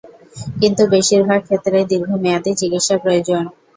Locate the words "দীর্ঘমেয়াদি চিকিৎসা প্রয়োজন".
1.91-3.43